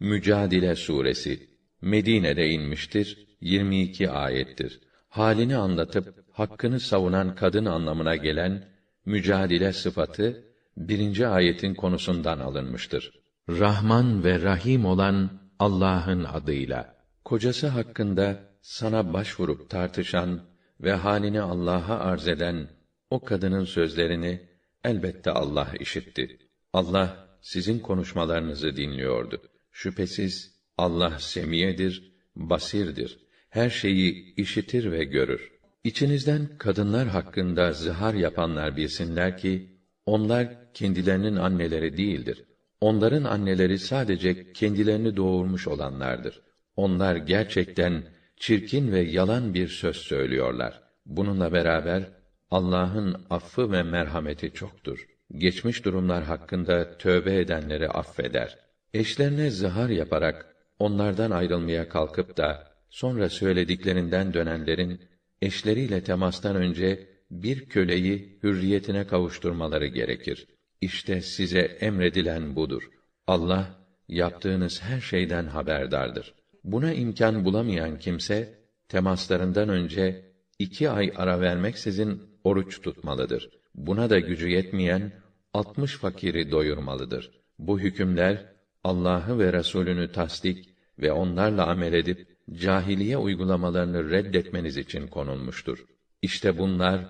Mücadile 0.00 0.76
suresi 0.76 1.48
Medine'de 1.80 2.48
inmiştir. 2.48 3.28
22 3.40 4.10
ayettir. 4.10 4.80
Halini 5.08 5.56
anlatıp 5.56 6.24
hakkını 6.32 6.80
savunan 6.80 7.34
kadın 7.34 7.64
anlamına 7.64 8.16
gelen 8.16 8.68
mücadele 9.06 9.72
sıfatı 9.72 10.44
birinci 10.76 11.26
ayetin 11.26 11.74
konusundan 11.74 12.38
alınmıştır. 12.38 13.20
Rahman 13.48 14.24
ve 14.24 14.42
Rahim 14.42 14.84
olan 14.84 15.30
Allah'ın 15.58 16.24
adıyla. 16.24 16.96
Kocası 17.24 17.68
hakkında 17.68 18.40
sana 18.62 19.12
başvurup 19.12 19.70
tartışan 19.70 20.40
ve 20.80 20.92
halini 20.92 21.40
Allah'a 21.40 21.98
arz 21.98 22.28
eden 22.28 22.68
o 23.10 23.24
kadının 23.24 23.64
sözlerini 23.64 24.48
elbette 24.84 25.30
Allah 25.30 25.68
işitti. 25.80 26.38
Allah 26.72 27.28
sizin 27.40 27.78
konuşmalarınızı 27.78 28.76
dinliyordu. 28.76 29.42
Şüphesiz 29.80 30.54
Allah 30.78 31.18
semiyedir, 31.18 32.12
basirdir. 32.36 33.18
Her 33.50 33.70
şeyi 33.70 34.34
işitir 34.34 34.92
ve 34.92 35.04
görür. 35.04 35.52
İçinizden 35.84 36.48
kadınlar 36.58 37.08
hakkında 37.08 37.72
zihar 37.72 38.14
yapanlar 38.14 38.76
bilsinler 38.76 39.38
ki 39.38 39.78
onlar 40.06 40.72
kendilerinin 40.74 41.36
anneleri 41.36 41.96
değildir. 41.96 42.44
Onların 42.80 43.24
anneleri 43.24 43.78
sadece 43.78 44.52
kendilerini 44.52 45.16
doğurmuş 45.16 45.68
olanlardır. 45.68 46.40
Onlar 46.76 47.16
gerçekten 47.16 48.02
çirkin 48.36 48.92
ve 48.92 49.00
yalan 49.00 49.54
bir 49.54 49.68
söz 49.68 49.96
söylüyorlar. 49.96 50.82
Bununla 51.06 51.52
beraber 51.52 52.02
Allah'ın 52.50 53.26
affı 53.30 53.72
ve 53.72 53.82
merhameti 53.82 54.52
çoktur. 54.52 55.06
Geçmiş 55.34 55.84
durumlar 55.84 56.24
hakkında 56.24 56.98
tövbe 56.98 57.38
edenleri 57.40 57.88
affeder. 57.88 58.67
Eşlerine 58.94 59.50
zihar 59.50 59.88
yaparak 59.88 60.56
onlardan 60.78 61.30
ayrılmaya 61.30 61.88
kalkıp 61.88 62.36
da 62.36 62.72
sonra 62.90 63.28
söylediklerinden 63.28 64.34
dönenlerin 64.34 65.00
eşleriyle 65.42 66.02
temastan 66.02 66.56
önce 66.56 67.08
bir 67.30 67.68
köleyi 67.68 68.38
hürriyetine 68.42 69.06
kavuşturmaları 69.06 69.86
gerekir. 69.86 70.46
İşte 70.80 71.20
size 71.20 71.60
emredilen 71.60 72.56
budur. 72.56 72.90
Allah 73.26 73.78
yaptığınız 74.08 74.82
her 74.82 75.00
şeyden 75.00 75.46
haberdardır. 75.46 76.34
Buna 76.64 76.92
imkan 76.92 77.44
bulamayan 77.44 77.98
kimse 77.98 78.58
temaslarından 78.88 79.68
önce 79.68 80.32
iki 80.58 80.90
ay 80.90 81.12
ara 81.16 81.40
vermeksizin 81.40 82.22
oruç 82.44 82.80
tutmalıdır. 82.80 83.50
Buna 83.74 84.10
da 84.10 84.18
gücü 84.18 84.48
yetmeyen 84.48 85.12
altmış 85.52 85.96
fakiri 85.96 86.50
doyurmalıdır. 86.50 87.30
Bu 87.58 87.80
hükümler 87.80 88.57
Allah'ı 88.84 89.38
ve 89.38 89.52
Resulünü 89.52 90.12
tasdik 90.12 90.68
ve 90.98 91.12
onlarla 91.12 91.66
amel 91.66 91.92
edip 91.92 92.26
cahiliye 92.52 93.16
uygulamalarını 93.16 94.10
reddetmeniz 94.10 94.76
için 94.76 95.06
konulmuştur. 95.06 95.86
İşte 96.22 96.58
bunlar 96.58 97.00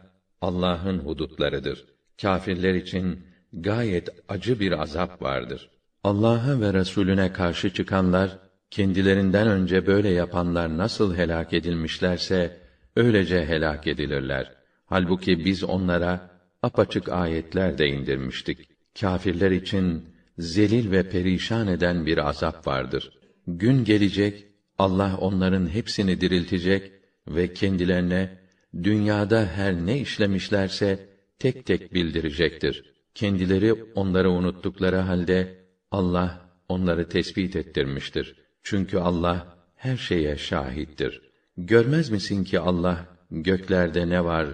Allah'ın 0.40 0.98
hudutlarıdır. 0.98 1.84
Kâfirler 2.22 2.74
için 2.74 3.20
gayet 3.52 4.08
acı 4.28 4.60
bir 4.60 4.82
azap 4.82 5.22
vardır. 5.22 5.70
Allah'a 6.04 6.60
ve 6.60 6.72
Resulüne 6.72 7.32
karşı 7.32 7.72
çıkanlar 7.72 8.38
kendilerinden 8.70 9.48
önce 9.48 9.86
böyle 9.86 10.08
yapanlar 10.08 10.78
nasıl 10.78 11.14
helak 11.14 11.52
edilmişlerse 11.52 12.56
öylece 12.96 13.46
helak 13.46 13.86
edilirler. 13.86 14.52
Halbuki 14.86 15.44
biz 15.44 15.64
onlara 15.64 16.30
apaçık 16.62 17.08
ayetler 17.08 17.78
de 17.78 17.88
indirmiştik. 17.88 18.68
Kâfirler 19.00 19.50
için 19.50 20.04
zelil 20.38 20.90
ve 20.90 21.08
perişan 21.08 21.68
eden 21.68 22.06
bir 22.06 22.28
azap 22.28 22.66
vardır. 22.66 23.12
Gün 23.46 23.84
gelecek, 23.84 24.44
Allah 24.78 25.16
onların 25.20 25.68
hepsini 25.68 26.20
diriltecek 26.20 26.92
ve 27.28 27.52
kendilerine 27.52 28.38
dünyada 28.82 29.46
her 29.46 29.86
ne 29.86 30.00
işlemişlerse 30.00 31.08
tek 31.38 31.66
tek 31.66 31.94
bildirecektir. 31.94 32.94
Kendileri 33.14 33.72
onları 33.72 34.30
unuttukları 34.30 34.96
halde 34.96 35.64
Allah 35.90 36.50
onları 36.68 37.08
tespit 37.08 37.56
ettirmiştir. 37.56 38.36
Çünkü 38.62 38.98
Allah 38.98 39.56
her 39.76 39.96
şeye 39.96 40.36
şahittir. 40.36 41.22
Görmez 41.56 42.10
misin 42.10 42.44
ki 42.44 42.60
Allah 42.60 43.06
göklerde 43.30 44.08
ne 44.08 44.24
var, 44.24 44.46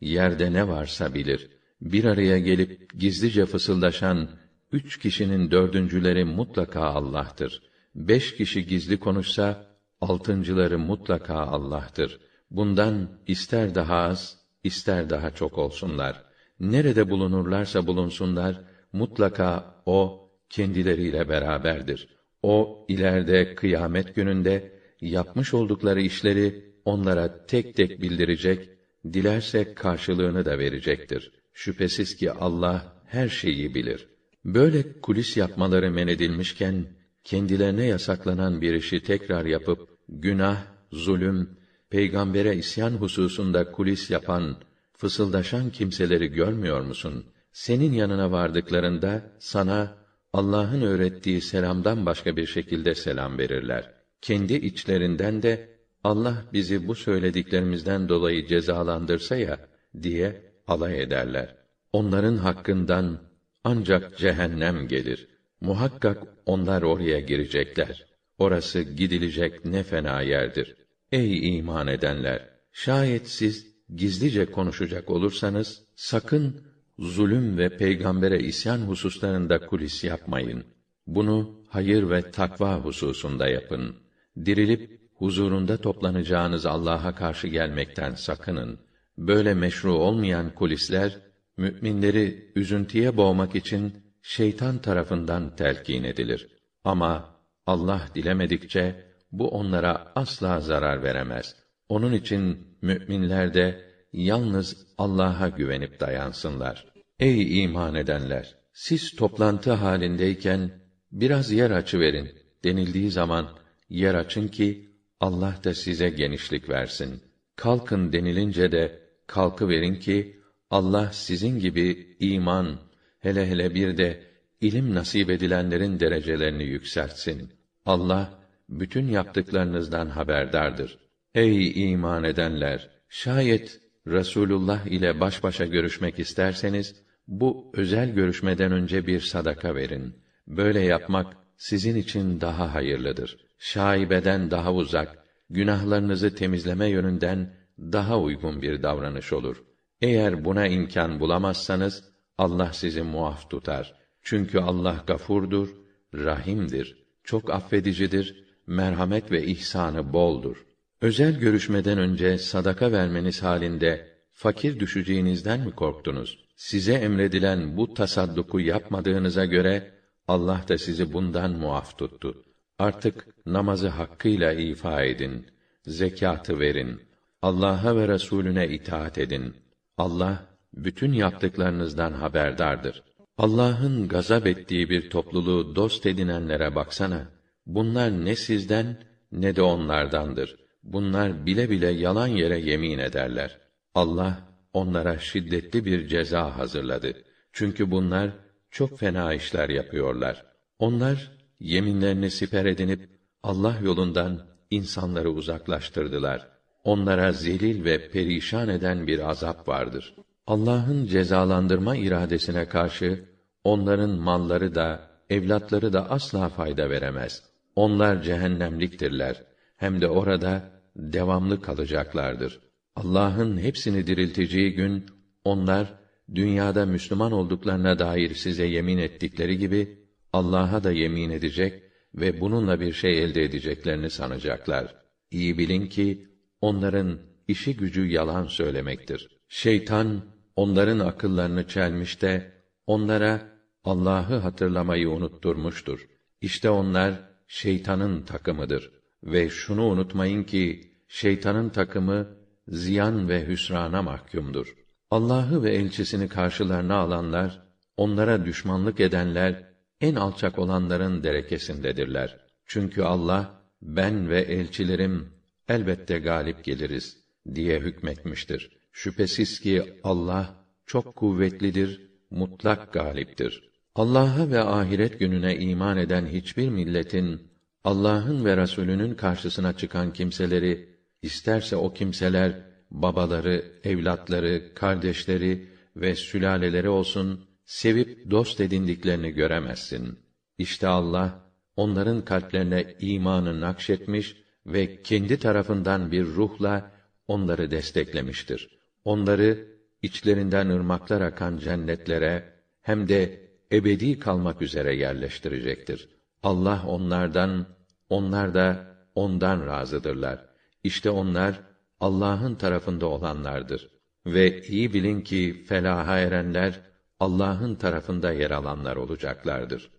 yerde 0.00 0.52
ne 0.52 0.68
varsa 0.68 1.14
bilir. 1.14 1.50
Bir 1.80 2.04
araya 2.04 2.38
gelip 2.38 2.98
gizlice 2.98 3.46
fısıldaşan 3.46 4.28
üç 4.72 4.98
kişinin 4.98 5.50
dördüncüleri 5.50 6.24
mutlaka 6.24 6.80
Allah'tır. 6.80 7.62
Beş 7.94 8.36
kişi 8.36 8.66
gizli 8.66 9.00
konuşsa, 9.00 9.66
altıncıları 10.00 10.78
mutlaka 10.78 11.34
Allah'tır. 11.34 12.20
Bundan 12.50 13.08
ister 13.26 13.74
daha 13.74 13.96
az, 13.96 14.38
ister 14.64 15.10
daha 15.10 15.30
çok 15.30 15.58
olsunlar. 15.58 16.24
Nerede 16.60 17.10
bulunurlarsa 17.10 17.86
bulunsunlar, 17.86 18.60
mutlaka 18.92 19.72
O, 19.86 20.30
kendileriyle 20.50 21.28
beraberdir. 21.28 22.08
O, 22.42 22.86
ileride 22.88 23.54
kıyamet 23.54 24.14
gününde, 24.14 24.72
yapmış 25.00 25.54
oldukları 25.54 26.00
işleri 26.00 26.74
onlara 26.84 27.46
tek 27.46 27.74
tek 27.74 28.02
bildirecek, 28.02 28.68
dilerse 29.12 29.74
karşılığını 29.74 30.44
da 30.44 30.58
verecektir. 30.58 31.32
Şüphesiz 31.52 32.16
ki 32.16 32.32
Allah 32.32 33.02
her 33.06 33.28
şeyi 33.28 33.74
bilir. 33.74 34.11
Böyle 34.44 35.00
kulis 35.00 35.36
yapmaları 35.36 35.90
men 35.90 36.08
edilmişken, 36.08 36.86
kendilerine 37.24 37.86
yasaklanan 37.86 38.62
bir 38.62 38.74
işi 38.74 39.02
tekrar 39.02 39.44
yapıp, 39.44 39.88
günah, 40.08 40.56
zulüm, 40.92 41.50
peygambere 41.90 42.56
isyan 42.56 42.90
hususunda 42.90 43.72
kulis 43.72 44.10
yapan, 44.10 44.56
fısıldaşan 44.92 45.70
kimseleri 45.70 46.28
görmüyor 46.28 46.80
musun? 46.80 47.24
Senin 47.52 47.92
yanına 47.92 48.32
vardıklarında, 48.32 49.22
sana, 49.38 49.96
Allah'ın 50.32 50.80
öğrettiği 50.80 51.40
selamdan 51.40 52.06
başka 52.06 52.36
bir 52.36 52.46
şekilde 52.46 52.94
selam 52.94 53.38
verirler. 53.38 53.90
Kendi 54.20 54.54
içlerinden 54.54 55.42
de, 55.42 55.68
Allah 56.04 56.44
bizi 56.52 56.88
bu 56.88 56.94
söylediklerimizden 56.94 58.08
dolayı 58.08 58.46
cezalandırsa 58.46 59.36
ya, 59.36 59.68
diye 60.02 60.52
alay 60.66 61.02
ederler. 61.02 61.56
Onların 61.92 62.36
hakkından, 62.36 63.20
ancak 63.64 64.18
cehennem 64.18 64.88
gelir. 64.88 65.28
Muhakkak 65.60 66.22
onlar 66.46 66.82
oraya 66.82 67.20
girecekler. 67.20 68.06
Orası 68.38 68.82
gidilecek 68.82 69.64
ne 69.64 69.82
fena 69.82 70.22
yerdir. 70.22 70.76
Ey 71.12 71.58
iman 71.58 71.86
edenler! 71.86 72.48
Şayet 72.72 73.28
siz 73.28 73.66
gizlice 73.94 74.46
konuşacak 74.46 75.10
olursanız, 75.10 75.82
sakın 75.94 76.62
zulüm 76.98 77.58
ve 77.58 77.76
peygambere 77.76 78.38
isyan 78.38 78.78
hususlarında 78.78 79.66
kulis 79.66 80.04
yapmayın. 80.04 80.64
Bunu 81.06 81.64
hayır 81.68 82.10
ve 82.10 82.30
takva 82.30 82.76
hususunda 82.76 83.48
yapın. 83.48 83.96
Dirilip 84.44 85.00
huzurunda 85.14 85.76
toplanacağınız 85.76 86.66
Allah'a 86.66 87.14
karşı 87.14 87.48
gelmekten 87.48 88.14
sakının. 88.14 88.78
Böyle 89.18 89.54
meşru 89.54 89.92
olmayan 89.92 90.54
kulisler 90.54 91.18
müminleri 91.56 92.52
üzüntüye 92.56 93.16
boğmak 93.16 93.54
için 93.54 93.92
şeytan 94.22 94.78
tarafından 94.78 95.56
telkin 95.56 96.04
edilir. 96.04 96.48
Ama 96.84 97.36
Allah 97.66 98.08
dilemedikçe 98.14 99.12
bu 99.32 99.48
onlara 99.48 100.12
asla 100.14 100.60
zarar 100.60 101.02
veremez. 101.02 101.56
Onun 101.88 102.12
için 102.12 102.66
müminler 102.82 103.54
de 103.54 103.84
yalnız 104.12 104.86
Allah'a 104.98 105.48
güvenip 105.48 106.00
dayansınlar. 106.00 106.92
Ey 107.18 107.62
iman 107.62 107.94
edenler, 107.94 108.54
siz 108.72 109.16
toplantı 109.16 109.72
halindeyken 109.72 110.70
biraz 111.12 111.52
yer 111.52 111.70
açı 111.70 112.00
verin 112.00 112.30
denildiği 112.64 113.10
zaman 113.10 113.48
yer 113.88 114.14
açın 114.14 114.48
ki 114.48 114.90
Allah 115.20 115.54
da 115.64 115.74
size 115.74 116.08
genişlik 116.08 116.68
versin. 116.68 117.22
Kalkın 117.56 118.12
denilince 118.12 118.72
de 118.72 119.02
kalkı 119.26 119.68
verin 119.68 119.94
ki 119.94 120.41
Allah 120.72 121.10
sizin 121.12 121.58
gibi 121.58 122.16
iman, 122.20 122.78
hele 123.20 123.46
hele 123.50 123.74
bir 123.74 123.96
de 123.96 124.20
ilim 124.60 124.94
nasip 124.94 125.30
edilenlerin 125.30 126.00
derecelerini 126.00 126.64
yükseltsin. 126.64 127.50
Allah 127.86 128.38
bütün 128.68 129.08
yaptıklarınızdan 129.08 130.06
haberdardır. 130.06 130.98
Ey 131.34 131.92
iman 131.92 132.24
edenler, 132.24 132.90
şayet 133.08 133.80
Resulullah 134.06 134.86
ile 134.86 135.20
baş 135.20 135.42
başa 135.42 135.66
görüşmek 135.66 136.18
isterseniz 136.18 136.94
bu 137.28 137.72
özel 137.74 138.10
görüşmeden 138.10 138.72
önce 138.72 139.06
bir 139.06 139.20
sadaka 139.20 139.74
verin. 139.74 140.14
Böyle 140.46 140.80
yapmak 140.80 141.36
sizin 141.56 141.96
için 141.96 142.40
daha 142.40 142.74
hayırlıdır. 142.74 143.36
Şaibeden 143.58 144.50
daha 144.50 144.72
uzak, 144.72 145.18
günahlarınızı 145.50 146.34
temizleme 146.34 146.86
yönünden 146.86 147.54
daha 147.78 148.20
uygun 148.20 148.62
bir 148.62 148.82
davranış 148.82 149.32
olur. 149.32 149.62
Eğer 150.02 150.44
buna 150.44 150.66
imkan 150.66 151.20
bulamazsanız 151.20 152.04
Allah 152.38 152.72
sizi 152.72 153.02
muaf 153.02 153.50
tutar. 153.50 153.94
Çünkü 154.22 154.58
Allah 154.58 155.04
gafurdur, 155.06 155.68
rahimdir. 156.14 157.02
çok 157.24 157.50
affedicidir, 157.50 158.44
merhamet 158.66 159.30
ve 159.32 159.46
ihsanı 159.46 160.12
boldur. 160.12 160.66
Özel 161.00 161.38
görüşmeden 161.38 161.98
önce 161.98 162.38
sadaka 162.38 162.92
vermeniz 162.92 163.42
halinde 163.42 164.08
fakir 164.32 164.80
düşeceğinizden 164.80 165.60
mi 165.60 165.70
korktunuz? 165.70 166.44
Size 166.56 166.92
emredilen 166.92 167.76
bu 167.76 167.94
tasadduku 167.94 168.60
yapmadığınıza 168.60 169.44
göre 169.44 169.92
Allah 170.28 170.64
da 170.68 170.78
sizi 170.78 171.12
bundan 171.12 171.50
muaf 171.50 171.98
tuttu. 171.98 172.44
Artık 172.78 173.26
namazı 173.46 173.88
hakkıyla 173.88 174.52
ifa 174.52 175.02
edin, 175.02 175.46
zekatı 175.86 176.60
verin, 176.60 177.00
Allah'a 177.42 177.96
ve 177.96 178.08
Resulüne 178.08 178.68
itaat 178.68 179.18
edin. 179.18 179.54
Allah 180.02 180.46
bütün 180.74 181.12
yaptıklarınızdan 181.12 182.12
haberdardır. 182.12 183.02
Allah'ın 183.38 184.08
gazap 184.08 184.46
ettiği 184.46 184.90
bir 184.90 185.10
topluluğu 185.10 185.76
dost 185.76 186.06
edinenlere 186.06 186.74
baksana. 186.74 187.28
Bunlar 187.66 188.24
ne 188.24 188.36
sizden 188.36 188.96
ne 189.32 189.56
de 189.56 189.62
onlardandır. 189.62 190.56
Bunlar 190.82 191.46
bile 191.46 191.70
bile 191.70 191.90
yalan 191.90 192.26
yere 192.26 192.58
yemin 192.58 192.98
ederler. 192.98 193.58
Allah 193.94 194.38
onlara 194.72 195.18
şiddetli 195.18 195.84
bir 195.84 196.08
ceza 196.08 196.58
hazırladı. 196.58 197.12
Çünkü 197.52 197.90
bunlar 197.90 198.30
çok 198.70 198.98
fena 198.98 199.34
işler 199.34 199.68
yapıyorlar. 199.68 200.46
Onlar 200.78 201.30
yeminlerini 201.60 202.30
siper 202.30 202.64
edinip 202.64 203.08
Allah 203.42 203.78
yolundan 203.82 204.46
insanları 204.70 205.30
uzaklaştırdılar. 205.30 206.51
Onlara 206.84 207.32
zelil 207.32 207.84
ve 207.84 208.08
perişan 208.08 208.68
eden 208.68 209.06
bir 209.06 209.30
azap 209.30 209.68
vardır. 209.68 210.14
Allah'ın 210.46 211.06
cezalandırma 211.06 211.96
iradesine 211.96 212.68
karşı 212.68 213.24
onların 213.64 214.10
malları 214.10 214.74
da 214.74 215.10
evlatları 215.30 215.92
da 215.92 216.10
asla 216.10 216.48
fayda 216.48 216.90
veremez. 216.90 217.42
Onlar 217.76 218.22
cehennemliktirler. 218.22 219.42
Hem 219.76 220.00
de 220.00 220.08
orada 220.08 220.70
devamlı 220.96 221.60
kalacaklardır. 221.60 222.60
Allah'ın 222.96 223.58
hepsini 223.58 224.06
dirilteceği 224.06 224.72
gün 224.72 225.06
onlar 225.44 225.94
dünyada 226.34 226.86
Müslüman 226.86 227.32
olduklarına 227.32 227.98
dair 227.98 228.34
size 228.34 228.66
yemin 228.66 228.98
ettikleri 228.98 229.58
gibi 229.58 229.98
Allah'a 230.32 230.84
da 230.84 230.92
yemin 230.92 231.30
edecek 231.30 231.82
ve 232.14 232.40
bununla 232.40 232.80
bir 232.80 232.92
şey 232.92 233.22
elde 233.24 233.42
edeceklerini 233.42 234.10
sanacaklar. 234.10 234.94
İyi 235.30 235.58
bilin 235.58 235.86
ki 235.86 236.31
onların 236.62 237.18
işi 237.48 237.76
gücü 237.76 238.06
yalan 238.06 238.46
söylemektir. 238.46 239.28
Şeytan 239.48 240.22
onların 240.56 240.98
akıllarını 240.98 241.68
çelmiş 241.68 242.22
de 242.22 242.52
onlara 242.86 243.52
Allah'ı 243.84 244.36
hatırlamayı 244.36 245.10
unutturmuştur. 245.10 246.06
İşte 246.40 246.70
onlar 246.70 247.14
şeytanın 247.46 248.22
takımıdır 248.22 248.90
ve 249.24 249.48
şunu 249.48 249.84
unutmayın 249.84 250.44
ki 250.44 250.92
şeytanın 251.08 251.68
takımı 251.68 252.28
ziyan 252.68 253.28
ve 253.28 253.46
hüsrana 253.46 254.02
mahkumdur. 254.02 254.74
Allah'ı 255.10 255.62
ve 255.62 255.74
elçisini 255.74 256.28
karşılarına 256.28 256.94
alanlar, 256.94 257.62
onlara 257.96 258.44
düşmanlık 258.44 259.00
edenler 259.00 259.72
en 260.00 260.14
alçak 260.14 260.58
olanların 260.58 261.24
derekesindedirler. 261.24 262.38
Çünkü 262.66 263.02
Allah 263.02 263.62
ben 263.82 264.28
ve 264.28 264.40
elçilerim 264.40 265.41
elbette 265.72 266.18
galip 266.18 266.64
geliriz 266.64 267.16
diye 267.54 267.80
hükmetmiştir. 267.80 268.70
Şüphesiz 268.92 269.60
ki 269.60 269.94
Allah 270.02 270.66
çok 270.86 271.16
kuvvetlidir, 271.16 272.10
mutlak 272.30 272.92
galiptir. 272.92 273.70
Allah'a 273.94 274.50
ve 274.50 274.60
ahiret 274.60 275.20
gününe 275.20 275.56
iman 275.56 275.96
eden 275.96 276.26
hiçbir 276.26 276.68
milletin 276.68 277.52
Allah'ın 277.84 278.44
ve 278.44 278.56
Resulünün 278.56 279.14
karşısına 279.14 279.72
çıkan 279.76 280.12
kimseleri 280.12 280.88
isterse 281.22 281.76
o 281.76 281.92
kimseler 281.92 282.72
babaları, 282.90 283.64
evlatları, 283.84 284.74
kardeşleri 284.74 285.68
ve 285.96 286.14
sülaleleri 286.14 286.88
olsun 286.88 287.48
sevip 287.64 288.30
dost 288.30 288.60
edindiklerini 288.60 289.30
göremezsin. 289.30 290.18
İşte 290.58 290.86
Allah 290.88 291.52
onların 291.76 292.24
kalplerine 292.24 292.94
imanı 293.00 293.60
nakşetmiş 293.60 294.41
ve 294.66 295.02
kendi 295.02 295.38
tarafından 295.38 296.12
bir 296.12 296.24
ruhla 296.24 296.90
onları 297.28 297.70
desteklemiştir. 297.70 298.78
Onları 299.04 299.66
içlerinden 300.02 300.68
ırmaklar 300.68 301.20
akan 301.20 301.58
cennetlere 301.58 302.52
hem 302.82 303.08
de 303.08 303.50
ebedi 303.72 304.18
kalmak 304.18 304.62
üzere 304.62 304.96
yerleştirecektir. 304.96 306.08
Allah 306.42 306.84
onlardan, 306.86 307.66
onlar 308.08 308.54
da 308.54 308.96
ondan 309.14 309.66
razıdırlar. 309.66 310.44
İşte 310.84 311.10
onlar 311.10 311.60
Allah'ın 312.00 312.54
tarafında 312.54 313.06
olanlardır. 313.06 313.88
Ve 314.26 314.62
iyi 314.62 314.94
bilin 314.94 315.20
ki 315.20 315.64
felaha 315.68 316.18
erenler 316.18 316.80
Allah'ın 317.20 317.74
tarafında 317.74 318.32
yer 318.32 318.50
alanlar 318.50 318.96
olacaklardır. 318.96 319.90